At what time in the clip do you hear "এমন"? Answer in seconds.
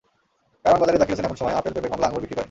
1.27-1.37